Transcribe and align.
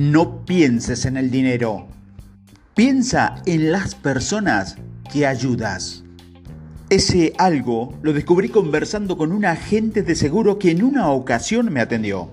No 0.00 0.46
pienses 0.46 1.04
en 1.04 1.18
el 1.18 1.30
dinero. 1.30 1.86
Piensa 2.74 3.34
en 3.44 3.70
las 3.70 3.94
personas 3.94 4.76
que 5.12 5.26
ayudas. 5.26 6.04
Ese 6.88 7.34
algo 7.36 7.92
lo 8.00 8.14
descubrí 8.14 8.48
conversando 8.48 9.18
con 9.18 9.30
un 9.30 9.44
agente 9.44 10.02
de 10.02 10.14
seguro 10.14 10.58
que 10.58 10.70
en 10.70 10.84
una 10.84 11.10
ocasión 11.10 11.70
me 11.70 11.82
atendió. 11.82 12.30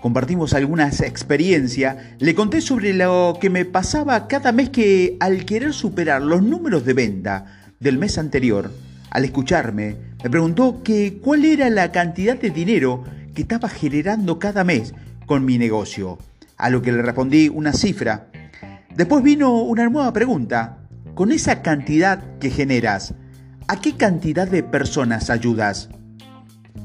Compartimos 0.00 0.54
algunas 0.54 1.00
experiencias, 1.00 1.96
le 2.20 2.36
conté 2.36 2.60
sobre 2.60 2.94
lo 2.94 3.36
que 3.40 3.50
me 3.50 3.64
pasaba 3.64 4.28
cada 4.28 4.52
mes 4.52 4.70
que 4.70 5.16
al 5.18 5.44
querer 5.44 5.72
superar 5.72 6.22
los 6.22 6.40
números 6.40 6.84
de 6.84 6.94
venta 6.94 7.64
del 7.80 7.98
mes 7.98 8.16
anterior, 8.16 8.70
al 9.10 9.24
escucharme, 9.24 9.96
me 10.22 10.30
preguntó 10.30 10.84
que 10.84 11.18
cuál 11.20 11.46
era 11.46 11.68
la 11.68 11.90
cantidad 11.90 12.38
de 12.38 12.50
dinero 12.50 13.02
que 13.34 13.42
estaba 13.42 13.68
generando 13.68 14.38
cada 14.38 14.62
mes 14.62 14.94
con 15.26 15.44
mi 15.44 15.58
negocio, 15.58 16.18
a 16.56 16.70
lo 16.70 16.82
que 16.82 16.92
le 16.92 17.02
respondí 17.02 17.48
una 17.48 17.72
cifra. 17.72 18.30
Después 18.94 19.22
vino 19.22 19.62
una 19.62 19.88
nueva 19.88 20.12
pregunta. 20.12 20.78
Con 21.14 21.32
esa 21.32 21.62
cantidad 21.62 22.38
que 22.38 22.50
generas, 22.50 23.14
¿a 23.68 23.80
qué 23.80 23.96
cantidad 23.96 24.48
de 24.48 24.62
personas 24.62 25.30
ayudas? 25.30 25.88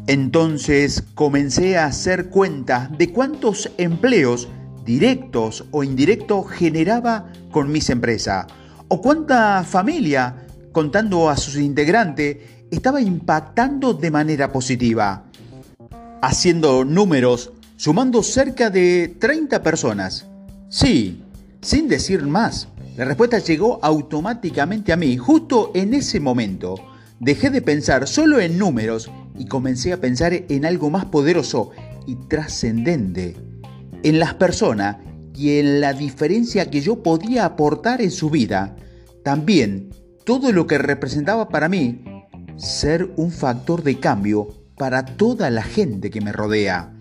Entonces 0.08 1.04
comencé 1.16 1.78
a 1.78 1.86
hacer 1.86 2.30
cuenta 2.30 2.90
de 2.98 3.12
cuántos 3.12 3.72
empleos 3.78 4.48
directos 4.86 5.66
o 5.72 5.84
indirectos 5.84 6.50
generaba 6.50 7.32
con 7.52 7.72
mis 7.72 7.90
empresas, 7.90 8.48
o 8.88 9.02
cuánta 9.02 9.64
familia, 9.64 10.48
contando 10.72 11.30
a 11.30 11.38
sus 11.38 11.58
integrantes, 11.58 12.38
estaba 12.72 13.02
impactando 13.02 13.94
de 13.94 14.12
manera 14.12 14.52
positiva. 14.52 15.26
Haciendo 16.22 16.86
números, 16.86 17.52
sumando 17.82 18.22
cerca 18.22 18.70
de 18.70 19.16
30 19.18 19.64
personas. 19.64 20.28
Sí, 20.70 21.24
sin 21.62 21.88
decir 21.88 22.22
más. 22.22 22.68
La 22.96 23.06
respuesta 23.06 23.40
llegó 23.40 23.80
automáticamente 23.82 24.94
a 24.94 24.98
mí 24.98 25.18
justo 25.18 25.72
en 25.74 25.96
ese 25.96 26.20
momento. 26.20 26.76
Dejé 27.20 27.50
de 27.50 27.64
pensar 27.64 28.08
solo 28.08 28.40
en 28.40 28.60
números 28.60 29.10
y 29.36 29.48
comencé 29.48 29.94
a 29.94 29.98
pensar 30.00 30.32
en 30.32 30.64
algo 30.64 30.92
más 30.92 31.06
poderoso 31.06 31.72
y 32.06 32.18
trascendente, 32.28 33.36
en 34.04 34.20
las 34.20 34.36
personas 34.36 34.98
y 35.34 35.58
en 35.58 35.82
la 35.82 35.94
diferencia 35.94 36.70
que 36.70 36.82
yo 36.82 37.02
podía 37.02 37.46
aportar 37.46 38.00
en 38.04 38.12
su 38.12 38.30
vida. 38.30 38.76
También 39.24 39.90
todo 40.24 40.52
lo 40.52 40.68
que 40.68 40.78
representaba 40.78 41.50
para 41.50 41.68
mí 41.68 42.04
ser 42.58 43.12
un 43.16 43.32
factor 43.32 43.82
de 43.82 44.00
cambio 44.00 44.50
para 44.78 45.04
toda 45.04 45.50
la 45.50 45.64
gente 45.64 46.12
que 46.12 46.22
me 46.22 46.32
rodea. 46.32 47.01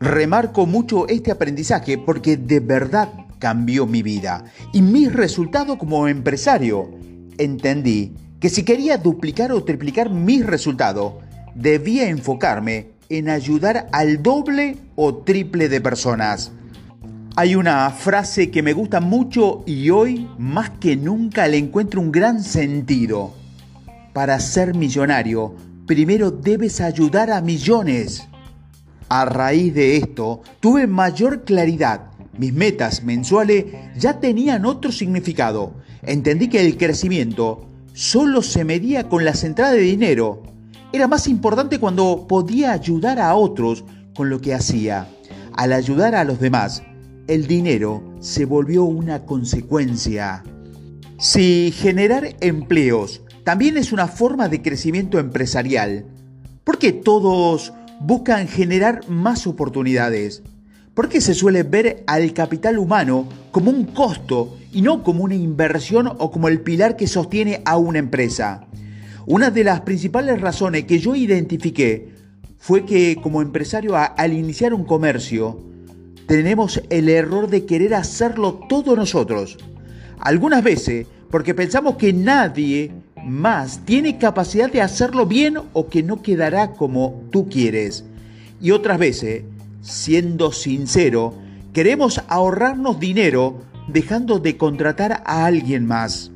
Remarco 0.00 0.66
mucho 0.66 1.08
este 1.08 1.30
aprendizaje 1.30 1.96
porque 1.96 2.36
de 2.36 2.60
verdad 2.60 3.08
cambió 3.38 3.86
mi 3.86 4.02
vida 4.02 4.44
y 4.72 4.82
mis 4.82 5.12
resultados 5.12 5.78
como 5.78 6.06
empresario. 6.06 6.90
Entendí 7.38 8.14
que 8.38 8.50
si 8.50 8.62
quería 8.62 8.98
duplicar 8.98 9.52
o 9.52 9.64
triplicar 9.64 10.10
mis 10.10 10.44
resultados, 10.44 11.14
debía 11.54 12.08
enfocarme 12.08 12.88
en 13.08 13.30
ayudar 13.30 13.88
al 13.92 14.22
doble 14.22 14.76
o 14.96 15.16
triple 15.16 15.68
de 15.68 15.80
personas. 15.80 16.52
Hay 17.36 17.54
una 17.54 17.88
frase 17.90 18.50
que 18.50 18.62
me 18.62 18.72
gusta 18.72 19.00
mucho 19.00 19.62
y 19.66 19.90
hoy 19.90 20.28
más 20.38 20.70
que 20.70 20.96
nunca 20.96 21.46
le 21.48 21.58
encuentro 21.58 22.00
un 22.00 22.12
gran 22.12 22.42
sentido. 22.42 23.34
Para 24.12 24.40
ser 24.40 24.74
millonario, 24.74 25.54
primero 25.86 26.30
debes 26.30 26.80
ayudar 26.80 27.30
a 27.30 27.40
millones. 27.40 28.26
A 29.08 29.24
raíz 29.24 29.74
de 29.74 29.96
esto, 29.96 30.42
tuve 30.60 30.86
mayor 30.86 31.44
claridad. 31.44 32.10
Mis 32.38 32.52
metas 32.52 33.02
mensuales 33.02 33.66
ya 33.96 34.20
tenían 34.20 34.66
otro 34.66 34.92
significado. 34.92 35.74
Entendí 36.02 36.48
que 36.48 36.60
el 36.60 36.76
crecimiento 36.76 37.66
solo 37.92 38.42
se 38.42 38.64
medía 38.64 39.08
con 39.08 39.24
las 39.24 39.44
entradas 39.44 39.74
de 39.74 39.80
dinero 39.80 40.42
era 40.92 41.08
más 41.08 41.26
importante 41.28 41.78
cuando 41.78 42.26
podía 42.28 42.72
ayudar 42.72 43.18
a 43.18 43.34
otros 43.34 43.84
con 44.14 44.30
lo 44.30 44.40
que 44.40 44.54
hacía. 44.54 45.08
Al 45.52 45.72
ayudar 45.72 46.14
a 46.14 46.24
los 46.24 46.40
demás, 46.40 46.82
el 47.26 47.46
dinero 47.46 48.02
se 48.20 48.44
volvió 48.44 48.84
una 48.84 49.24
consecuencia. 49.24 50.42
Si 51.18 51.72
generar 51.76 52.36
empleos 52.40 53.22
también 53.44 53.76
es 53.76 53.92
una 53.92 54.06
forma 54.06 54.48
de 54.48 54.62
crecimiento 54.62 55.18
empresarial, 55.18 56.06
¿por 56.64 56.78
qué 56.78 56.92
todos 56.92 57.72
buscan 58.00 58.48
generar 58.48 59.08
más 59.08 59.46
oportunidades? 59.46 60.42
¿Por 60.94 61.08
qué 61.08 61.20
se 61.20 61.34
suele 61.34 61.62
ver 61.62 62.04
al 62.06 62.32
capital 62.32 62.78
humano 62.78 63.28
como 63.50 63.70
un 63.70 63.84
costo 63.84 64.56
y 64.72 64.82
no 64.82 65.02
como 65.02 65.24
una 65.24 65.34
inversión 65.34 66.06
o 66.06 66.30
como 66.30 66.48
el 66.48 66.60
pilar 66.60 66.96
que 66.96 67.06
sostiene 67.06 67.60
a 67.64 67.76
una 67.76 67.98
empresa? 67.98 68.66
Una 69.26 69.50
de 69.50 69.64
las 69.64 69.82
principales 69.82 70.40
razones 70.40 70.84
que 70.84 70.98
yo 70.98 71.14
identifiqué 71.14 72.14
fue 72.58 72.84
que 72.84 73.16
como 73.22 73.42
empresario 73.42 73.94
al 73.96 74.32
iniciar 74.32 74.72
un 74.72 74.84
comercio 74.84 75.62
tenemos 76.26 76.82
el 76.90 77.08
error 77.08 77.48
de 77.48 77.66
querer 77.66 77.94
hacerlo 77.94 78.60
todos 78.68 78.96
nosotros. 78.96 79.58
Algunas 80.18 80.64
veces 80.64 81.06
porque 81.30 81.54
pensamos 81.54 81.96
que 81.96 82.12
nadie 82.12 82.92
más 83.26 83.80
tiene 83.84 84.18
capacidad 84.18 84.70
de 84.70 84.82
hacerlo 84.82 85.26
bien 85.26 85.58
o 85.72 85.88
que 85.88 86.02
no 86.04 86.22
quedará 86.22 86.72
como 86.72 87.24
tú 87.32 87.48
quieres. 87.48 88.04
Y 88.60 88.70
otras 88.70 88.98
veces, 88.98 89.42
siendo 89.82 90.52
sincero, 90.52 91.34
queremos 91.72 92.22
ahorrarnos 92.28 93.00
dinero 93.00 93.62
dejando 93.88 94.38
de 94.38 94.56
contratar 94.56 95.22
a 95.26 95.44
alguien 95.44 95.86
más. 95.86 96.30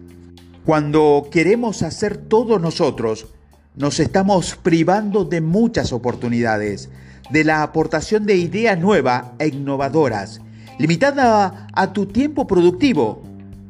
Cuando 0.64 1.28
queremos 1.30 1.82
hacer 1.82 2.16
todo 2.16 2.58
nosotros, 2.58 3.28
nos 3.76 4.00
estamos 4.00 4.56
privando 4.56 5.24
de 5.24 5.40
muchas 5.40 5.92
oportunidades, 5.92 6.90
de 7.30 7.44
la 7.44 7.62
aportación 7.62 8.26
de 8.26 8.36
ideas 8.36 8.78
nuevas 8.78 9.26
e 9.38 9.46
innovadoras, 9.46 10.40
limitada 10.78 11.68
a 11.72 11.92
tu 11.92 12.06
tiempo 12.06 12.48
productivo. 12.48 13.22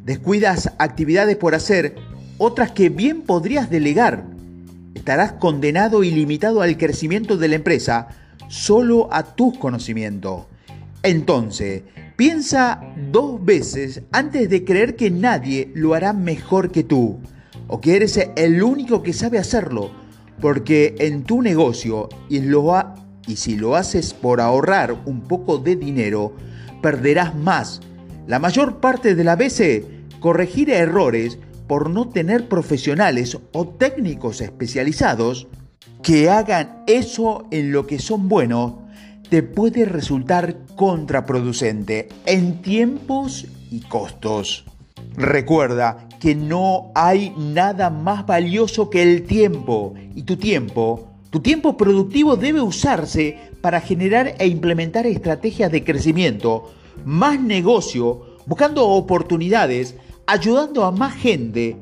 Descuidas 0.04 0.72
actividades 0.78 1.36
por 1.36 1.54
hacer, 1.54 1.96
otras 2.42 2.70
que 2.70 2.88
bien 2.88 3.20
podrías 3.20 3.68
delegar. 3.68 4.24
Estarás 4.94 5.32
condenado 5.32 6.02
y 6.02 6.10
limitado 6.10 6.62
al 6.62 6.78
crecimiento 6.78 7.36
de 7.36 7.48
la 7.48 7.56
empresa 7.56 8.08
solo 8.48 9.12
a 9.12 9.22
tus 9.36 9.58
conocimientos. 9.58 10.46
Entonces, 11.02 11.82
piensa 12.16 12.80
dos 13.12 13.44
veces 13.44 14.04
antes 14.10 14.48
de 14.48 14.64
creer 14.64 14.96
que 14.96 15.10
nadie 15.10 15.70
lo 15.74 15.92
hará 15.92 16.14
mejor 16.14 16.70
que 16.70 16.82
tú 16.82 17.18
o 17.66 17.78
que 17.82 17.96
eres 17.96 18.18
el 18.36 18.62
único 18.62 19.02
que 19.02 19.12
sabe 19.12 19.38
hacerlo, 19.38 19.90
porque 20.40 20.94
en 20.98 21.24
tu 21.24 21.42
negocio 21.42 22.08
y, 22.30 22.38
y 22.38 23.36
si 23.36 23.56
lo 23.56 23.76
haces 23.76 24.14
por 24.14 24.40
ahorrar 24.40 24.96
un 25.04 25.20
poco 25.20 25.58
de 25.58 25.76
dinero, 25.76 26.32
perderás 26.80 27.34
más. 27.34 27.82
La 28.26 28.38
mayor 28.38 28.80
parte 28.80 29.14
de 29.14 29.24
la 29.24 29.36
veces, 29.36 29.84
corregir 30.20 30.70
errores 30.70 31.38
por 31.70 31.88
no 31.88 32.08
tener 32.08 32.48
profesionales 32.48 33.38
o 33.52 33.68
técnicos 33.68 34.40
especializados 34.40 35.46
que 36.02 36.28
hagan 36.28 36.82
eso 36.88 37.46
en 37.52 37.70
lo 37.70 37.86
que 37.86 38.00
son 38.00 38.28
buenos 38.28 38.72
te 39.28 39.44
puede 39.44 39.84
resultar 39.84 40.56
contraproducente 40.74 42.08
en 42.26 42.60
tiempos 42.60 43.46
y 43.70 43.82
costos. 43.82 44.64
Recuerda 45.14 46.08
que 46.18 46.34
no 46.34 46.90
hay 46.96 47.32
nada 47.38 47.88
más 47.88 48.26
valioso 48.26 48.90
que 48.90 49.02
el 49.02 49.22
tiempo 49.22 49.94
y 50.16 50.24
tu 50.24 50.36
tiempo, 50.38 51.12
tu 51.30 51.38
tiempo 51.38 51.76
productivo 51.76 52.34
debe 52.34 52.60
usarse 52.60 53.38
para 53.60 53.80
generar 53.80 54.34
e 54.40 54.48
implementar 54.48 55.06
estrategias 55.06 55.70
de 55.70 55.84
crecimiento, 55.84 56.72
más 57.04 57.40
negocio, 57.40 58.38
buscando 58.46 58.88
oportunidades, 58.88 59.94
ayudando 60.30 60.84
a 60.84 60.92
más 60.92 61.14
gente 61.14 61.76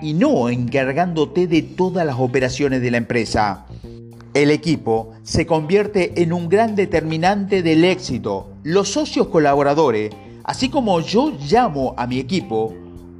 y 0.00 0.14
no 0.14 0.48
encargándote 0.48 1.46
de 1.46 1.62
todas 1.62 2.04
las 2.04 2.16
operaciones 2.18 2.82
de 2.82 2.90
la 2.90 2.96
empresa. 2.96 3.66
El 4.34 4.50
equipo 4.50 5.12
se 5.22 5.46
convierte 5.46 6.20
en 6.20 6.32
un 6.32 6.48
gran 6.48 6.74
determinante 6.74 7.62
del 7.62 7.84
éxito. 7.84 8.48
Los 8.64 8.88
socios 8.88 9.28
colaboradores, 9.28 10.10
así 10.42 10.68
como 10.68 10.98
yo 10.98 11.32
llamo 11.48 11.94
a 11.96 12.08
mi 12.08 12.18
equipo, 12.18 12.74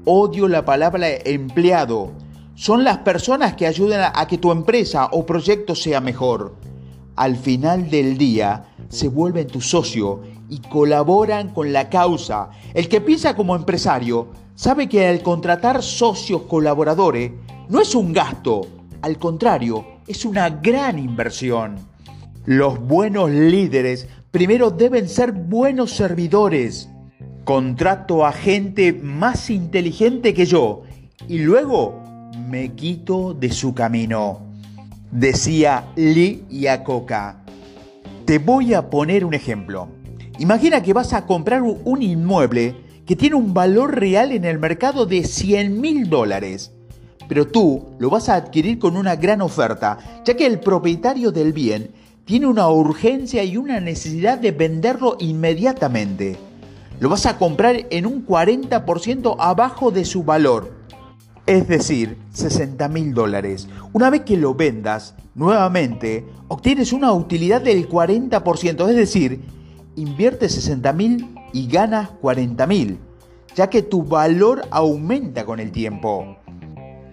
odio 0.05 0.49
la 0.49 0.65
palabra 0.65 1.07
empleado. 1.25 2.11
Son 2.57 2.83
las 2.83 2.99
personas 2.99 3.55
que 3.55 3.69
ayudan 3.69 4.11
a 4.13 4.27
que 4.27 4.39
tu 4.39 4.51
empresa 4.51 5.11
o 5.13 5.25
proyecto 5.25 5.77
sea 5.77 6.01
mejor. 6.01 6.57
Al 7.15 7.37
final 7.37 7.89
del 7.89 8.19
día 8.19 8.65
se 8.93 9.09
vuelven 9.09 9.49
tu 9.49 9.61
socio 9.61 10.21
y 10.49 10.61
colaboran 10.61 11.49
con 11.49 11.73
la 11.73 11.89
causa. 11.89 12.51
El 12.75 12.89
que 12.89 13.01
piensa 13.01 13.35
como 13.35 13.57
empresario 13.57 14.29
sabe 14.55 14.89
que 14.89 15.09
al 15.09 15.23
contratar 15.23 15.83
socios 15.83 16.43
colaboradores 16.43 17.33
no 17.69 17.81
es 17.81 17.95
un 17.95 18.13
gasto, 18.13 18.61
al 19.01 19.19
contrario, 19.19 19.85
es 20.07 20.25
una 20.25 20.49
gran 20.51 20.99
inversión. 20.99 21.77
Los 22.45 22.79
buenos 22.81 23.31
líderes 23.31 24.07
Primero 24.33 24.71
deben 24.71 25.11
ser 25.11 25.33
buenos 25.33 25.91
servidores. 25.91 26.89
Contrato 27.45 28.25
a 28.25 28.33
gente 28.33 28.95
más 28.95 29.51
inteligente 29.51 30.33
que 30.33 30.47
yo 30.47 30.85
y 31.29 31.41
luego 31.41 32.01
me 32.49 32.73
quito 32.73 33.35
de 33.35 33.51
su 33.51 33.75
camino. 33.75 34.41
Decía 35.11 35.85
Lee 35.97 36.47
Iacocca. 36.49 37.42
Te 38.25 38.39
voy 38.39 38.73
a 38.73 38.89
poner 38.89 39.25
un 39.25 39.35
ejemplo. 39.35 39.89
Imagina 40.39 40.81
que 40.81 40.93
vas 40.93 41.13
a 41.13 41.27
comprar 41.27 41.63
un 41.63 42.03
inmueble 42.03 42.77
que 43.05 43.17
tiene 43.17 43.35
un 43.35 43.53
valor 43.53 43.99
real 43.99 44.31
en 44.31 44.45
el 44.45 44.61
mercado 44.61 45.07
de 45.07 45.25
100 45.25 45.81
mil 45.81 46.09
dólares. 46.09 46.73
Pero 47.29 47.49
tú 47.49 47.85
lo 47.99 48.11
vas 48.11 48.29
a 48.29 48.37
adquirir 48.37 48.79
con 48.79 48.97
una 48.97 49.17
gran 49.17 49.43
oferta, 49.43 49.99
ya 50.25 50.37
que 50.37 50.47
el 50.47 50.61
propietario 50.61 51.33
del 51.33 51.53
bien 51.53 51.91
tiene 52.25 52.47
una 52.47 52.69
urgencia 52.69 53.43
y 53.43 53.57
una 53.57 53.81
necesidad 53.81 54.39
de 54.39 54.53
venderlo 54.53 55.17
inmediatamente. 55.19 56.37
Lo 57.01 57.09
vas 57.09 57.27
a 57.27 57.39
comprar 57.39 57.87
en 57.91 58.07
un 58.07 58.25
40% 58.25 59.35
abajo 59.41 59.91
de 59.91 60.05
su 60.05 60.23
valor, 60.23 60.73
es 61.47 61.67
decir, 61.67 62.19
60 62.33 62.89
mil 62.89 63.15
dólares. 63.15 63.69
Una 63.93 64.11
vez 64.11 64.23
que 64.23 64.37
lo 64.37 64.55
vendas, 64.55 65.15
nuevamente 65.35 66.25
obtienes 66.49 66.93
una 66.93 67.13
utilidad 67.13 67.61
del 67.61 67.89
40%, 67.89 68.89
es 68.89 68.97
decir, 68.97 69.41
inviertes 69.97 70.53
60 70.53 70.93
mil 70.93 71.35
y 71.53 71.67
ganas 71.67 72.11
40 72.21 72.67
mil, 72.67 72.99
ya 73.55 73.69
que 73.69 73.83
tu 73.83 74.05
valor 74.05 74.63
aumenta 74.71 75.45
con 75.45 75.61
el 75.61 75.73
tiempo. 75.73 76.39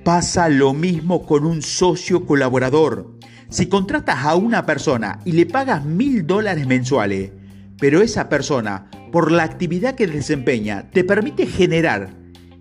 Pasa 0.04 0.48
lo 0.50 0.74
mismo 0.74 1.26
con 1.26 1.46
un 1.46 1.62
socio 1.62 2.26
colaborador. 2.26 3.16
Si 3.50 3.68
contratas 3.68 4.26
a 4.26 4.36
una 4.36 4.66
persona 4.66 5.20
y 5.26 5.32
le 5.32 5.46
pagas 5.46 5.84
mil 5.84 6.26
dólares 6.26 6.68
mensuales, 6.68 7.32
pero 7.80 8.02
esa 8.02 8.30
persona, 8.30 8.90
por 9.12 9.32
la 9.32 9.44
actividad 9.44 9.96
que 9.96 10.06
desempeña, 10.06 10.90
te 10.92 11.04
permite 11.04 11.48
generar 11.48 12.19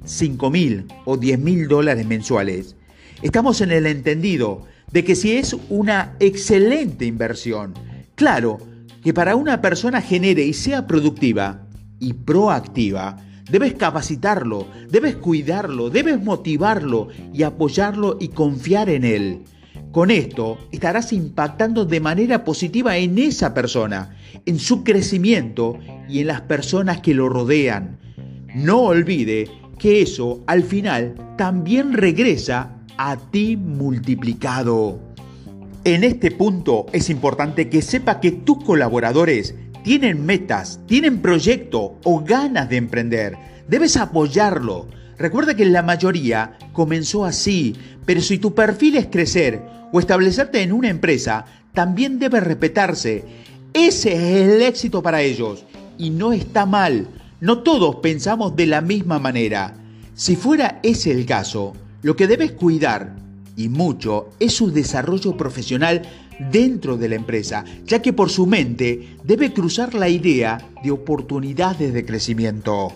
5 0.09 0.51
mil 0.51 0.87
o 1.05 1.17
10 1.17 1.39
mil 1.39 1.69
dólares 1.69 2.07
mensuales, 2.07 2.77
estamos 3.23 3.61
en 3.61 3.73
el 3.73 3.87
entendido 3.87 4.65
de 4.91 5.05
que 5.05 5.15
si 5.15 5.33
es 5.33 5.55
una 5.69 6.17
excelente 6.19 7.05
inversión, 7.05 7.75
claro 8.15 8.59
que 9.03 9.13
para 9.13 9.37
una 9.37 9.61
persona 9.61 10.01
genere 10.01 10.43
y 10.45 10.55
sea 10.55 10.87
productiva 10.87 11.67
y 12.01 12.15
proactiva, 12.15 13.19
debes 13.51 13.75
capacitarlo, 13.75 14.67
debes 14.91 15.17
cuidarlo, 15.17 15.91
debes 15.91 16.23
motivarlo 16.23 17.09
y 17.33 17.43
apoyarlo 17.43 18.17
y 18.21 18.29
confiar 18.29 18.89
en 18.89 19.05
él. 19.05 19.45
Con 19.93 20.11
esto 20.11 20.59
estarás 20.71 21.13
impactando 21.13 21.85
de 21.85 22.01
manera 22.01 22.45
positiva 22.45 22.97
en 22.97 23.19
esa 23.19 23.55
persona, 23.55 24.17
en 24.45 24.59
su 24.59 24.85
crecimiento 24.85 25.79
y 26.09 26.21
en 26.21 26.27
las 26.27 26.43
personas 26.43 27.01
que 27.01 27.15
lo 27.15 27.29
rodean. 27.29 27.99
No 28.55 28.81
olvide 28.81 29.49
que 29.79 30.03
eso 30.03 30.43
al 30.47 30.63
final 30.63 31.15
también 31.37 31.93
regresa 31.93 32.79
a 32.97 33.17
ti 33.17 33.57
multiplicado. 33.57 34.99
En 35.85 36.05
este 36.05 36.31
punto 36.31 36.87
es 36.93 37.09
importante 37.09 37.69
que 37.71 37.81
sepa 37.81 38.21
que 38.21 38.33
tus 38.33 38.63
colaboradores 38.65 39.55
tienen 39.85 40.27
metas, 40.27 40.81
tienen 40.87 41.23
proyecto 41.23 41.99
o 42.05 42.23
ganas 42.25 42.69
de 42.69 42.77
emprender. 42.77 43.37
Debes 43.69 43.97
apoyarlo. 43.97 44.89
Recuerda 45.17 45.55
que 45.55 45.65
la 45.65 45.83
mayoría 45.83 46.59
comenzó 46.73 47.25
así, 47.25 47.75
pero 48.05 48.21
si 48.21 48.39
tu 48.39 48.55
perfil 48.55 48.97
es 48.97 49.07
crecer 49.07 49.63
o 49.93 50.01
establecerte 50.01 50.63
en 50.63 50.73
una 50.73 50.89
empresa, 50.89 51.47
también 51.73 52.19
debe 52.19 52.41
respetarse. 52.41 53.25
Ese 53.73 54.13
es 54.13 54.49
el 54.51 54.63
éxito 54.63 55.03
para 55.03 55.23
ellos 55.23 55.65
y 55.97 56.11
no 56.11 56.33
está 56.33 56.67
mal. 56.67 57.07
No 57.41 57.59
todos 57.63 57.97
pensamos 57.97 58.57
de 58.57 58.67
la 58.67 58.81
misma 58.81 59.21
manera. 59.21 59.75
Si 60.15 60.35
fuera 60.35 60.81
ese 60.83 61.13
el 61.13 61.25
caso, 61.25 61.73
lo 62.03 62.17
que 62.17 62.27
debes 62.27 62.51
cuidar 62.51 63.15
y 63.57 63.69
mucho 63.69 64.31
es 64.41 64.55
su 64.55 64.73
desarrollo 64.73 65.37
profesional 65.37 66.03
dentro 66.51 66.97
de 66.97 67.09
la 67.09 67.15
empresa, 67.15 67.65
ya 67.85 68.03
que 68.03 68.13
por 68.13 68.31
su 68.31 68.47
mente 68.47 69.17
debe 69.23 69.53
cruzar 69.53 69.95
la 69.95 70.09
idea 70.09 70.59
de 70.83 70.91
oportunidades 70.91 71.95
de 71.95 72.05
crecimiento. 72.05 72.93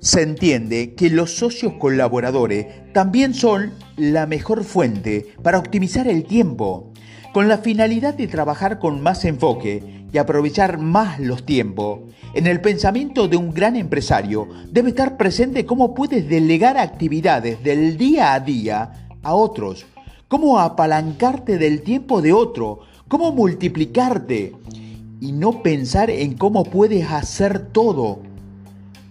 Se 0.00 0.20
entiende 0.20 0.92
que 0.94 1.08
los 1.08 1.30
socios 1.34 1.72
colaboradores 1.78 2.92
también 2.92 3.32
son 3.32 3.72
la 3.96 4.26
mejor 4.26 4.64
fuente 4.64 5.28
para 5.42 5.58
optimizar 5.58 6.08
el 6.08 6.24
tiempo, 6.24 6.91
con 7.32 7.48
la 7.48 7.58
finalidad 7.58 8.14
de 8.14 8.28
trabajar 8.28 8.78
con 8.78 9.00
más 9.00 9.24
enfoque 9.24 10.04
y 10.12 10.18
aprovechar 10.18 10.78
más 10.78 11.18
los 11.18 11.44
tiempos. 11.44 12.00
En 12.34 12.46
el 12.46 12.60
pensamiento 12.60 13.26
de 13.26 13.38
un 13.38 13.52
gran 13.52 13.76
empresario 13.76 14.48
debe 14.70 14.90
estar 14.90 15.16
presente 15.16 15.64
cómo 15.64 15.94
puedes 15.94 16.28
delegar 16.28 16.76
actividades 16.76 17.62
del 17.62 17.96
día 17.96 18.34
a 18.34 18.40
día 18.40 19.08
a 19.22 19.34
otros, 19.34 19.86
cómo 20.28 20.60
apalancarte 20.60 21.56
del 21.56 21.82
tiempo 21.82 22.20
de 22.20 22.34
otro, 22.34 22.80
cómo 23.08 23.32
multiplicarte 23.32 24.52
y 25.20 25.32
no 25.32 25.62
pensar 25.62 26.10
en 26.10 26.34
cómo 26.36 26.64
puedes 26.64 27.10
hacer 27.10 27.68
todo 27.68 28.20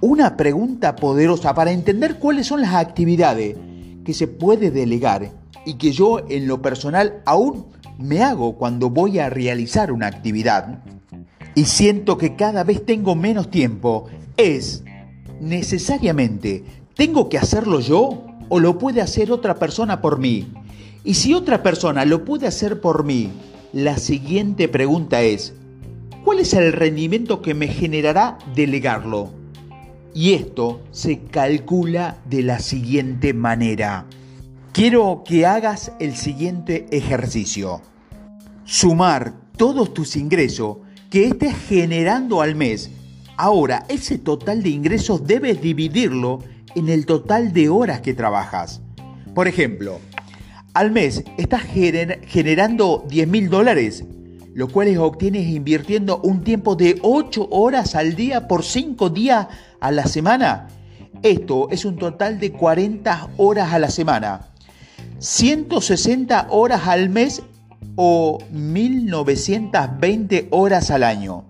una 0.01 0.35
pregunta 0.35 0.95
poderosa 0.95 1.53
para 1.53 1.71
entender 1.71 2.17
cuáles 2.17 2.47
son 2.47 2.61
las 2.61 2.73
actividades 2.73 3.55
que 4.03 4.13
se 4.13 4.27
puede 4.27 4.71
delegar 4.71 5.29
y 5.65 5.75
que 5.75 5.91
yo 5.91 6.19
en 6.27 6.47
lo 6.47 6.61
personal 6.61 7.21
aún 7.25 7.65
me 8.01 8.21
hago 8.21 8.57
cuando 8.57 8.89
voy 8.89 9.19
a 9.19 9.29
realizar 9.29 9.91
una 9.91 10.07
actividad 10.07 10.83
y 11.55 11.65
siento 11.65 12.17
que 12.17 12.35
cada 12.35 12.63
vez 12.63 12.85
tengo 12.85 13.15
menos 13.15 13.49
tiempo 13.49 14.07
es 14.37 14.83
necesariamente 15.39 16.63
¿tengo 16.95 17.29
que 17.29 17.37
hacerlo 17.37 17.79
yo 17.79 18.25
o 18.49 18.59
lo 18.59 18.77
puede 18.77 19.01
hacer 19.01 19.31
otra 19.31 19.55
persona 19.55 20.01
por 20.01 20.19
mí? 20.19 20.51
Y 21.03 21.15
si 21.15 21.33
otra 21.33 21.63
persona 21.63 22.05
lo 22.05 22.25
puede 22.25 22.47
hacer 22.47 22.79
por 22.79 23.03
mí, 23.03 23.31
la 23.73 23.97
siguiente 23.97 24.67
pregunta 24.67 25.21
es 25.21 25.53
¿cuál 26.23 26.39
es 26.39 26.53
el 26.53 26.73
rendimiento 26.73 27.41
que 27.41 27.53
me 27.53 27.67
generará 27.67 28.37
delegarlo? 28.55 29.31
Y 30.13 30.33
esto 30.33 30.81
se 30.91 31.21
calcula 31.21 32.17
de 32.29 32.43
la 32.43 32.59
siguiente 32.59 33.33
manera. 33.33 34.05
Quiero 34.73 35.23
que 35.25 35.45
hagas 35.45 35.93
el 35.99 36.15
siguiente 36.15 36.85
ejercicio. 36.91 37.81
Sumar 38.63 39.33
todos 39.57 39.93
tus 39.93 40.15
ingresos 40.15 40.77
que 41.09 41.27
estés 41.27 41.55
generando 41.67 42.41
al 42.41 42.55
mes. 42.55 42.89
Ahora, 43.37 43.85
ese 43.89 44.17
total 44.17 44.63
de 44.63 44.69
ingresos 44.69 45.25
debes 45.25 45.61
dividirlo 45.61 46.39
en 46.75 46.89
el 46.89 47.05
total 47.05 47.53
de 47.53 47.69
horas 47.69 48.01
que 48.01 48.13
trabajas. 48.13 48.81
Por 49.33 49.47
ejemplo, 49.47 49.99
al 50.73 50.91
mes 50.91 51.23
estás 51.37 51.63
generando 51.63 53.03
10 53.07 53.27
mil 53.27 53.49
dólares 53.49 54.05
lo 54.53 54.67
cual 54.67 54.95
obtienes 54.97 55.47
invirtiendo 55.47 56.19
un 56.21 56.43
tiempo 56.43 56.75
de 56.75 56.99
8 57.01 57.47
horas 57.51 57.95
al 57.95 58.15
día 58.15 58.47
por 58.47 58.63
5 58.63 59.09
días 59.09 59.47
a 59.79 59.91
la 59.91 60.05
semana. 60.05 60.67
Esto 61.23 61.69
es 61.69 61.85
un 61.85 61.97
total 61.97 62.39
de 62.39 62.51
40 62.51 63.29
horas 63.37 63.73
a 63.73 63.79
la 63.79 63.89
semana, 63.89 64.47
160 65.19 66.47
horas 66.49 66.87
al 66.87 67.09
mes 67.09 67.43
o 67.95 68.39
1920 68.51 70.47
horas 70.51 70.91
al 70.91 71.03
año. 71.03 71.45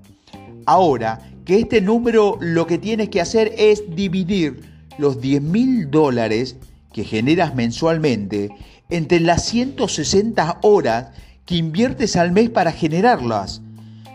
Ahora 0.66 1.32
que 1.46 1.60
este 1.60 1.82
número 1.82 2.38
lo 2.40 2.68
que 2.68 2.78
tienes 2.78 3.10
que 3.10 3.22
hacer 3.22 3.54
es 3.58 3.84
dividir 3.96 4.62
los 4.98 5.20
10 5.22 5.42
mil 5.42 5.90
dólares 5.90 6.56
que 6.94 7.04
generas 7.04 7.56
mensualmente 7.56 8.50
entre 8.90 9.20
las 9.20 9.46
160 9.46 10.60
horas 10.62 11.08
que 11.46 11.56
inviertes 11.56 12.16
al 12.16 12.32
mes 12.32 12.50
para 12.50 12.72
generarlas, 12.72 13.62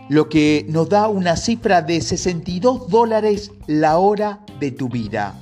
lo 0.09 0.29
que 0.29 0.65
nos 0.69 0.87
da 0.89 1.07
una 1.07 1.35
cifra 1.35 1.81
de 1.81 1.99
62 1.99 2.89
dólares 2.89 3.51
la 3.65 3.97
hora 3.97 4.39
de 4.59 4.71
tu 4.71 4.87
vida. 4.87 5.35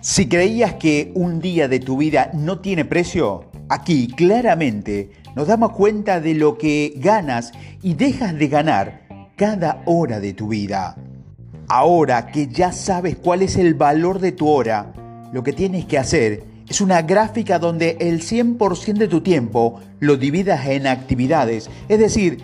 Si 0.00 0.28
creías 0.28 0.74
que 0.74 1.10
un 1.14 1.40
día 1.40 1.66
de 1.66 1.80
tu 1.80 1.96
vida 1.96 2.30
no 2.32 2.60
tiene 2.60 2.84
precio, 2.84 3.46
aquí 3.68 4.06
claramente 4.06 5.10
nos 5.34 5.46
damos 5.46 5.72
cuenta 5.72 6.20
de 6.20 6.34
lo 6.34 6.58
que 6.58 6.94
ganas 6.96 7.52
y 7.82 7.94
dejas 7.94 8.38
de 8.38 8.48
ganar 8.48 9.08
cada 9.36 9.82
hora 9.86 10.20
de 10.20 10.32
tu 10.32 10.48
vida. 10.48 10.96
Ahora 11.68 12.26
que 12.26 12.48
ya 12.48 12.72
sabes 12.72 13.16
cuál 13.16 13.42
es 13.42 13.56
el 13.56 13.74
valor 13.74 14.18
de 14.18 14.32
tu 14.32 14.48
hora, 14.48 14.92
lo 15.32 15.42
que 15.42 15.52
tienes 15.52 15.84
que 15.84 15.98
hacer 15.98 16.44
es 16.68 16.80
una 16.80 17.02
gráfica 17.02 17.58
donde 17.58 17.96
el 18.00 18.20
100% 18.20 18.98
de 18.98 19.08
tu 19.08 19.20
tiempo 19.20 19.80
lo 20.00 20.16
dividas 20.16 20.66
en 20.66 20.86
actividades. 20.86 21.70
Es 21.88 21.98
decir, 21.98 22.38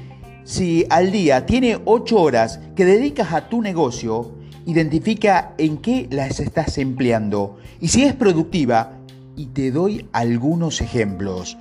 si 0.45 0.87
al 0.91 1.11
día 1.11 1.47
tiene 1.47 1.79
8 1.85 2.21
horas 2.21 2.61
que 2.77 2.85
dedicas 2.85 3.33
a 3.33 3.49
tu 3.49 3.63
negocio, 3.63 4.35
identifica 4.67 5.55
en 5.59 5.79
qué 5.79 6.07
las 6.11 6.41
estás 6.41 6.79
empleando 6.79 7.59
y 7.81 7.89
si 7.89 8.05
es 8.05 8.15
productiva. 8.15 8.99
Y 9.37 9.47
te 9.47 9.73
doy 9.73 10.07
algunos 10.13 10.81
ejemplos. 10.81 11.59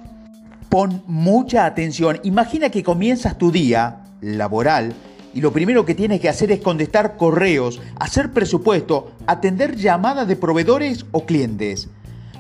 Pon 0.70 1.04
mucha 1.08 1.66
atención. 1.66 2.20
Imagina 2.24 2.70
que 2.70 2.84
comienzas 2.84 3.38
tu 3.38 3.52
día 3.52 4.04
laboral 4.22 4.94
y 5.34 5.42
lo 5.42 5.52
primero 5.52 5.86
que 5.86 5.96
tienes 5.96 6.22
que 6.22 6.30
hacer 6.30 6.52
es 6.52 6.62
contestar 6.62 7.18
correos, 7.18 7.82
hacer 8.00 8.32
presupuesto, 8.32 9.12
atender 9.26 9.76
llamadas 9.76 10.28
de 10.28 10.36
proveedores 10.36 11.06
o 11.12 11.26
clientes, 11.26 11.90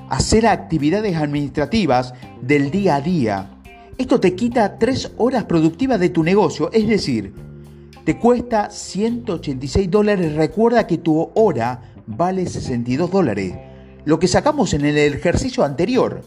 hacer 0.09 0.47
actividades 0.47 1.15
administrativas 1.15 2.13
del 2.41 2.69
día 2.69 2.95
a 2.95 3.01
día. 3.01 3.49
Esto 3.97 4.19
te 4.19 4.35
quita 4.35 4.77
tres 4.77 5.11
horas 5.17 5.45
productivas 5.45 5.99
de 5.99 6.09
tu 6.09 6.23
negocio, 6.23 6.71
es 6.71 6.87
decir, 6.87 7.33
te 8.03 8.17
cuesta 8.17 8.69
186 8.69 9.89
dólares. 9.89 10.35
Recuerda 10.35 10.85
que 10.87 10.97
tu 10.97 11.31
hora 11.35 11.81
vale 12.05 12.45
62 12.45 13.09
dólares, 13.09 13.55
lo 14.05 14.19
que 14.19 14.27
sacamos 14.27 14.73
en 14.73 14.85
el 14.85 14.97
ejercicio 14.97 15.63
anterior. 15.63 16.23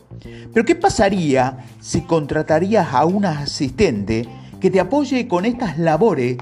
Pero 0.52 0.64
¿qué 0.64 0.74
pasaría 0.74 1.58
si 1.80 2.02
contratarías 2.02 2.92
a 2.92 3.04
un 3.04 3.24
asistente 3.24 4.26
que 4.60 4.70
te 4.70 4.80
apoye 4.80 5.28
con 5.28 5.44
estas 5.44 5.78
labores 5.78 6.38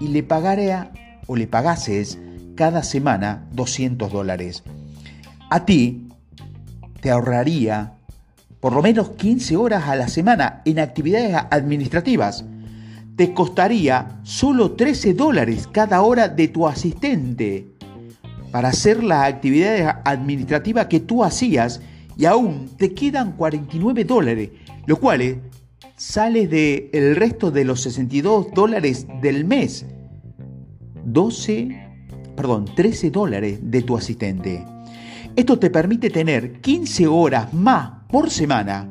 y 0.00 0.08
le 0.08 0.22
pagara 0.22 0.92
o 1.26 1.36
le 1.36 1.46
pagases 1.46 2.18
cada 2.54 2.82
semana 2.82 3.46
200 3.52 4.12
dólares? 4.12 4.62
A 5.50 5.64
ti 5.64 6.08
te 7.00 7.10
ahorraría 7.10 7.92
por 8.60 8.72
lo 8.72 8.82
menos 8.82 9.10
15 9.10 9.56
horas 9.56 9.84
a 9.86 9.96
la 9.96 10.08
semana 10.08 10.62
en 10.64 10.78
actividades 10.78 11.36
administrativas 11.50 12.44
te 13.16 13.32
costaría 13.32 14.20
solo 14.24 14.72
13 14.72 15.14
dólares 15.14 15.68
cada 15.70 16.02
hora 16.02 16.28
de 16.28 16.48
tu 16.48 16.66
asistente 16.68 17.75
para 18.56 18.70
hacer 18.70 19.04
las 19.04 19.30
actividades 19.30 19.86
administrativas 20.06 20.86
que 20.86 21.00
tú 21.00 21.22
hacías 21.22 21.82
y 22.16 22.24
aún 22.24 22.70
te 22.78 22.94
quedan 22.94 23.32
49 23.32 24.06
dólares, 24.06 24.48
lo 24.86 24.96
cual 24.96 25.42
sale 25.94 26.48
del 26.48 26.88
el 26.94 27.16
resto 27.16 27.50
de 27.50 27.66
los 27.66 27.82
62 27.82 28.54
dólares 28.54 29.06
del 29.20 29.44
mes. 29.44 29.84
12, 31.04 31.68
perdón, 32.34 32.64
13 32.74 33.10
dólares 33.10 33.58
de 33.60 33.82
tu 33.82 33.94
asistente. 33.94 34.64
Esto 35.36 35.58
te 35.58 35.68
permite 35.68 36.08
tener 36.08 36.62
15 36.62 37.08
horas 37.08 37.52
más 37.52 38.06
por 38.08 38.30
semana, 38.30 38.90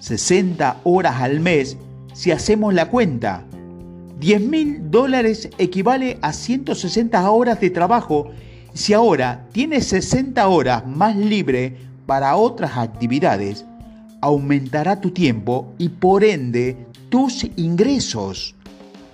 60 0.00 0.82
horas 0.84 1.22
al 1.22 1.40
mes 1.40 1.78
si 2.12 2.32
hacemos 2.32 2.74
la 2.74 2.90
cuenta, 2.90 3.46
10 4.20 4.40
mil 4.42 4.90
dólares 4.90 5.48
equivale 5.56 6.18
a 6.20 6.34
160 6.34 7.30
horas 7.30 7.58
de 7.60 7.70
trabajo. 7.70 8.30
Si 8.74 8.92
ahora 8.92 9.46
tienes 9.52 9.86
60 9.86 10.46
horas 10.48 10.84
más 10.84 11.16
libre 11.16 11.76
para 12.06 12.34
otras 12.34 12.76
actividades, 12.76 13.64
aumentará 14.20 15.00
tu 15.00 15.12
tiempo 15.12 15.72
y 15.78 15.90
por 15.90 16.24
ende 16.24 16.88
tus 17.08 17.46
ingresos. 17.54 18.56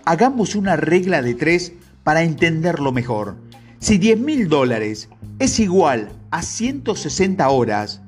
Hagamos 0.07 0.55
una 0.55 0.77
regla 0.77 1.21
de 1.21 1.35
tres 1.35 1.75
para 2.05 2.23
entenderlo 2.23 2.91
mejor. 2.91 3.37
Si 3.81 3.99
10 3.99 4.21
mil 4.21 4.49
dólares 4.49 5.11
es 5.39 5.61
igual 5.61 6.09
a 6.31 6.41
160 6.41 7.47
horas, 7.51 8.01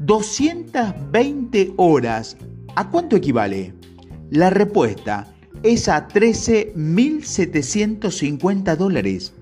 220 0.00 1.72
horas, 1.78 2.36
¿a 2.74 2.90
cuánto 2.90 3.16
equivale? 3.16 3.72
La 4.28 4.50
respuesta 4.50 5.26
es 5.62 5.88
a 5.88 6.06
13.750 6.06 8.76
dólares. 8.76 9.32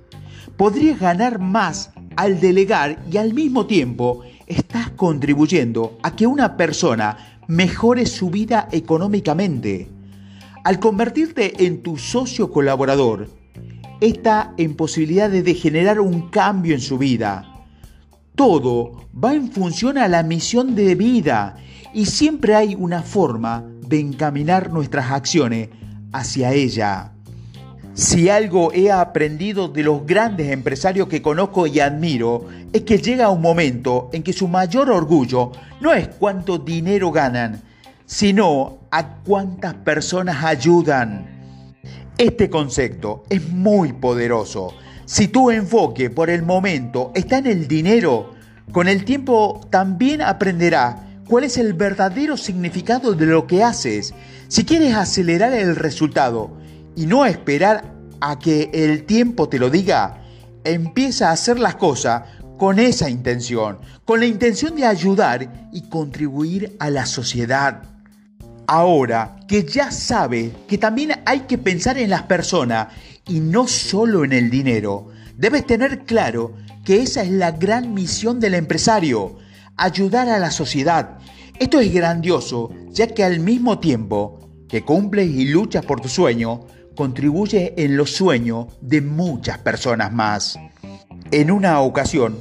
Podrías 0.56 1.00
ganar 1.00 1.38
más 1.38 1.90
al 2.16 2.40
delegar 2.40 3.02
y 3.10 3.16
al 3.16 3.34
mismo 3.34 3.66
tiempo 3.66 4.22
estás 4.46 4.90
contribuyendo 4.90 5.98
a 6.02 6.14
que 6.14 6.26
una 6.26 6.56
persona 6.56 7.38
mejore 7.46 8.06
su 8.06 8.30
vida 8.30 8.68
económicamente. 8.72 9.88
Al 10.64 10.78
convertirte 10.78 11.66
en 11.66 11.82
tu 11.82 11.98
socio 11.98 12.50
colaborador, 12.50 13.28
está 14.00 14.54
en 14.56 14.74
posibilidades 14.74 15.44
de 15.44 15.54
generar 15.54 16.00
un 16.00 16.30
cambio 16.30 16.74
en 16.74 16.80
su 16.80 16.98
vida. 16.98 17.64
Todo 18.34 19.08
va 19.12 19.34
en 19.34 19.52
función 19.52 19.98
a 19.98 20.08
la 20.08 20.22
misión 20.22 20.74
de 20.74 20.94
vida 20.94 21.56
y 21.92 22.06
siempre 22.06 22.54
hay 22.54 22.74
una 22.74 23.02
forma 23.02 23.64
de 23.86 24.00
encaminar 24.00 24.72
nuestras 24.72 25.10
acciones 25.10 25.68
hacia 26.12 26.52
ella. 26.52 27.13
Si 27.94 28.28
algo 28.28 28.72
he 28.72 28.90
aprendido 28.90 29.68
de 29.68 29.84
los 29.84 30.04
grandes 30.04 30.50
empresarios 30.50 31.06
que 31.06 31.22
conozco 31.22 31.68
y 31.68 31.78
admiro, 31.78 32.48
es 32.72 32.82
que 32.82 32.98
llega 32.98 33.30
un 33.30 33.40
momento 33.40 34.10
en 34.12 34.24
que 34.24 34.32
su 34.32 34.48
mayor 34.48 34.90
orgullo 34.90 35.52
no 35.80 35.92
es 35.92 36.08
cuánto 36.08 36.58
dinero 36.58 37.12
ganan, 37.12 37.62
sino 38.04 38.78
a 38.90 39.18
cuántas 39.22 39.74
personas 39.74 40.44
ayudan. 40.44 41.24
Este 42.18 42.50
concepto 42.50 43.22
es 43.30 43.48
muy 43.48 43.92
poderoso. 43.92 44.74
Si 45.04 45.28
tu 45.28 45.52
enfoque 45.52 46.10
por 46.10 46.30
el 46.30 46.42
momento 46.42 47.12
está 47.14 47.38
en 47.38 47.46
el 47.46 47.68
dinero, 47.68 48.34
con 48.72 48.88
el 48.88 49.04
tiempo 49.04 49.60
también 49.70 50.20
aprenderás 50.20 50.96
cuál 51.28 51.44
es 51.44 51.58
el 51.58 51.74
verdadero 51.74 52.36
significado 52.36 53.14
de 53.14 53.26
lo 53.26 53.46
que 53.46 53.62
haces. 53.62 54.14
Si 54.48 54.64
quieres 54.64 54.96
acelerar 54.96 55.52
el 55.52 55.76
resultado 55.76 56.63
y 56.96 57.06
no 57.06 57.26
esperar 57.26 57.92
a 58.20 58.38
que 58.38 58.70
el 58.72 59.04
tiempo 59.04 59.48
te 59.48 59.58
lo 59.58 59.70
diga, 59.70 60.22
empieza 60.64 61.28
a 61.28 61.32
hacer 61.32 61.58
las 61.58 61.76
cosas 61.76 62.22
con 62.58 62.78
esa 62.78 63.10
intención, 63.10 63.78
con 64.04 64.20
la 64.20 64.26
intención 64.26 64.76
de 64.76 64.86
ayudar 64.86 65.68
y 65.72 65.82
contribuir 65.88 66.76
a 66.78 66.90
la 66.90 67.06
sociedad. 67.06 67.82
Ahora 68.66 69.36
que 69.46 69.64
ya 69.64 69.90
sabes 69.90 70.52
que 70.66 70.78
también 70.78 71.20
hay 71.26 71.40
que 71.40 71.58
pensar 71.58 71.98
en 71.98 72.10
las 72.10 72.22
personas 72.22 72.88
y 73.28 73.40
no 73.40 73.66
solo 73.66 74.24
en 74.24 74.32
el 74.32 74.50
dinero, 74.50 75.08
debes 75.36 75.66
tener 75.66 76.04
claro 76.04 76.54
que 76.84 77.02
esa 77.02 77.22
es 77.22 77.30
la 77.30 77.50
gran 77.50 77.92
misión 77.92 78.40
del 78.40 78.54
empresario, 78.54 79.36
ayudar 79.76 80.28
a 80.28 80.38
la 80.38 80.50
sociedad. 80.50 81.18
Esto 81.58 81.80
es 81.80 81.92
grandioso, 81.92 82.70
ya 82.90 83.08
que 83.08 83.24
al 83.24 83.40
mismo 83.40 83.78
tiempo 83.78 84.40
que 84.68 84.82
cumples 84.82 85.28
y 85.28 85.46
luchas 85.46 85.84
por 85.84 86.00
tu 86.00 86.08
sueño, 86.08 86.66
contribuye 86.94 87.74
en 87.76 87.96
los 87.96 88.10
sueños 88.10 88.66
de 88.80 89.00
muchas 89.00 89.58
personas 89.58 90.12
más. 90.12 90.58
En 91.30 91.50
una 91.50 91.80
ocasión, 91.80 92.36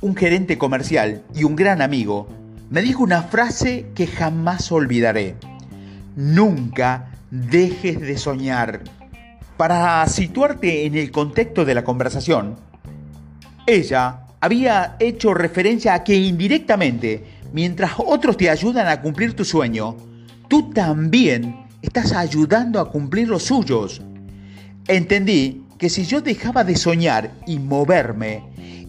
un 0.00 0.14
gerente 0.16 0.58
comercial 0.58 1.22
y 1.34 1.44
un 1.44 1.56
gran 1.56 1.80
amigo 1.82 2.28
me 2.70 2.82
dijo 2.82 3.02
una 3.02 3.22
frase 3.22 3.86
que 3.94 4.06
jamás 4.06 4.70
olvidaré. 4.72 5.36
Nunca 6.16 7.12
dejes 7.30 8.00
de 8.00 8.18
soñar. 8.18 8.82
Para 9.56 10.06
situarte 10.06 10.84
en 10.84 10.96
el 10.96 11.10
contexto 11.10 11.64
de 11.64 11.74
la 11.74 11.84
conversación, 11.84 12.56
ella 13.66 14.26
había 14.40 14.96
hecho 15.00 15.32
referencia 15.32 15.94
a 15.94 16.04
que 16.04 16.14
indirectamente, 16.14 17.24
mientras 17.52 17.92
otros 17.98 18.36
te 18.36 18.50
ayudan 18.50 18.86
a 18.88 19.00
cumplir 19.00 19.34
tu 19.34 19.44
sueño, 19.44 19.96
tú 20.48 20.70
también 20.70 21.65
estás 21.86 22.12
ayudando 22.12 22.80
a 22.80 22.90
cumplir 22.90 23.28
los 23.28 23.44
suyos. 23.44 24.02
Entendí 24.88 25.62
que 25.78 25.88
si 25.88 26.04
yo 26.04 26.20
dejaba 26.20 26.64
de 26.64 26.76
soñar 26.76 27.30
y 27.46 27.58
moverme, 27.58 28.42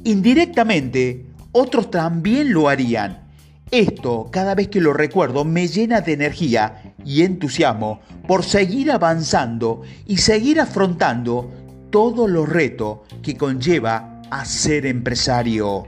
indirectamente 0.03 1.25
otros 1.51 1.91
también 1.91 2.53
lo 2.53 2.69
harían. 2.69 3.27
Esto, 3.69 4.29
cada 4.31 4.55
vez 4.55 4.69
que 4.69 4.81
lo 4.81 4.93
recuerdo, 4.93 5.45
me 5.45 5.67
llena 5.67 6.01
de 6.01 6.13
energía 6.13 6.95
y 7.05 7.21
entusiasmo 7.21 7.99
por 8.27 8.43
seguir 8.43 8.91
avanzando 8.91 9.83
y 10.07 10.17
seguir 10.17 10.59
afrontando 10.59 11.51
todos 11.91 12.29
los 12.29 12.49
retos 12.49 12.99
que 13.21 13.37
conlleva 13.37 14.21
a 14.31 14.45
ser 14.45 14.85
empresario. 14.85 15.87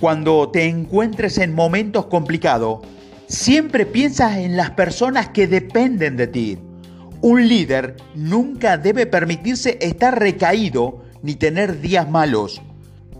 Cuando 0.00 0.50
te 0.50 0.64
encuentres 0.64 1.38
en 1.38 1.54
momentos 1.54 2.06
complicados, 2.06 2.80
siempre 3.32 3.86
piensas 3.86 4.36
en 4.36 4.58
las 4.58 4.72
personas 4.72 5.30
que 5.30 5.46
dependen 5.46 6.18
de 6.18 6.26
ti. 6.26 6.58
Un 7.22 7.48
líder 7.48 7.96
nunca 8.14 8.76
debe 8.76 9.06
permitirse 9.06 9.78
estar 9.80 10.18
recaído 10.18 11.02
ni 11.22 11.34
tener 11.36 11.80
días 11.80 12.10
malos. 12.10 12.60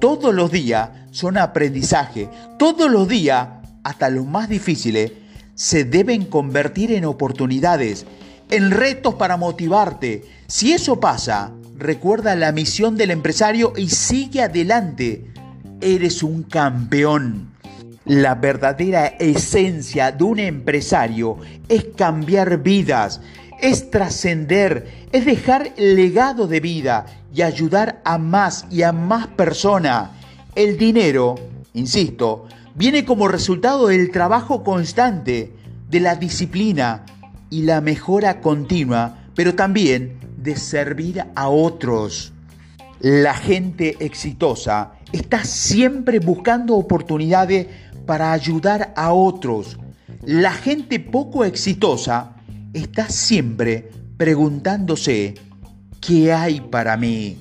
Todos 0.00 0.34
los 0.34 0.52
días 0.52 0.90
son 1.12 1.38
aprendizaje. 1.38 2.28
Todos 2.58 2.90
los 2.90 3.08
días, 3.08 3.48
hasta 3.84 4.10
los 4.10 4.26
más 4.26 4.50
difíciles, 4.50 5.12
se 5.54 5.84
deben 5.84 6.26
convertir 6.26 6.92
en 6.92 7.06
oportunidades, 7.06 8.04
en 8.50 8.70
retos 8.70 9.14
para 9.14 9.38
motivarte. 9.38 10.24
Si 10.46 10.72
eso 10.72 11.00
pasa, 11.00 11.52
recuerda 11.78 12.36
la 12.36 12.52
misión 12.52 12.98
del 12.98 13.12
empresario 13.12 13.72
y 13.76 13.88
sigue 13.88 14.42
adelante. 14.42 15.32
Eres 15.80 16.22
un 16.22 16.42
campeón. 16.42 17.51
La 18.04 18.34
verdadera 18.34 19.06
esencia 19.06 20.10
de 20.10 20.24
un 20.24 20.38
empresario 20.40 21.38
es 21.68 21.86
cambiar 21.96 22.62
vidas, 22.62 23.20
es 23.60 23.90
trascender, 23.90 25.06
es 25.12 25.24
dejar 25.24 25.72
legado 25.76 26.48
de 26.48 26.58
vida 26.58 27.06
y 27.32 27.42
ayudar 27.42 28.00
a 28.04 28.18
más 28.18 28.66
y 28.70 28.82
a 28.82 28.92
más 28.92 29.28
personas. 29.28 30.10
El 30.56 30.76
dinero, 30.76 31.36
insisto, 31.74 32.46
viene 32.74 33.04
como 33.04 33.28
resultado 33.28 33.86
del 33.86 34.10
trabajo 34.10 34.64
constante, 34.64 35.52
de 35.88 36.00
la 36.00 36.16
disciplina 36.16 37.04
y 37.50 37.62
la 37.62 37.80
mejora 37.80 38.40
continua, 38.40 39.18
pero 39.36 39.54
también 39.54 40.18
de 40.38 40.56
servir 40.56 41.24
a 41.36 41.48
otros. 41.48 42.32
La 42.98 43.34
gente 43.34 43.96
exitosa 44.00 44.94
está 45.12 45.44
siempre 45.44 46.18
buscando 46.18 46.74
oportunidades 46.74 47.66
para 48.06 48.32
ayudar 48.32 48.92
a 48.96 49.12
otros. 49.12 49.78
La 50.22 50.52
gente 50.52 51.00
poco 51.00 51.44
exitosa 51.44 52.36
está 52.72 53.08
siempre 53.08 53.90
preguntándose, 54.16 55.34
¿qué 56.00 56.32
hay 56.32 56.60
para 56.60 56.96
mí? 56.96 57.36